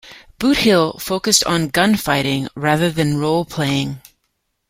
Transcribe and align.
"Boot 0.39 0.57
Hill" 0.57 0.97
focused 0.97 1.43
on 1.43 1.67
gunfighting 1.69 2.47
rather 2.55 2.89
than 2.89 3.17
role-playing. 3.17 4.01